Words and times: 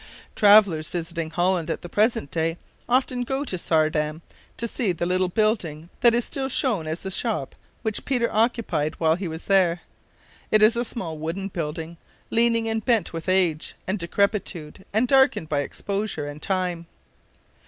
Travelers 0.35 0.87
visiting 0.87 1.29
Holland 1.29 1.69
at 1.69 1.83
the 1.83 1.87
present 1.87 2.31
day 2.31 2.57
often 2.89 3.21
go 3.23 3.41
out 3.41 3.49
to 3.49 3.59
Saardam 3.59 4.23
to 4.57 4.67
see 4.67 4.91
the 4.93 5.05
little 5.05 5.27
building 5.27 5.91
that 5.99 6.15
is 6.15 6.25
still 6.25 6.49
shown 6.49 6.87
as 6.87 7.01
the 7.01 7.11
shop 7.11 7.53
which 7.83 8.03
Peter 8.03 8.27
occupied 8.33 8.95
while 8.99 9.13
he 9.13 9.27
was 9.27 9.45
there. 9.45 9.81
It 10.49 10.63
is 10.63 10.75
a 10.75 10.83
small 10.83 11.19
wooden 11.19 11.49
building, 11.49 11.97
leaning 12.31 12.67
and 12.67 12.83
bent 12.83 13.13
with 13.13 13.29
age 13.29 13.75
and 13.85 13.99
decrepitude 13.99 14.85
and 14.91 15.07
darkened 15.07 15.49
by 15.49 15.59
exposure 15.59 16.25
and 16.25 16.41
time. 16.41 16.87